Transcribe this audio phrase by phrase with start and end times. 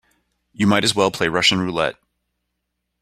[0.51, 1.93] You might as well play Russian roulette.